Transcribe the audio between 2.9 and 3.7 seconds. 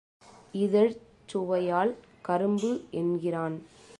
என்கிறான்.